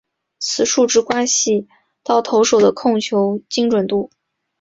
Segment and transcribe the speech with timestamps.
[0.39, 1.67] 此数值关系
[2.03, 4.09] 到投手的控球精准度。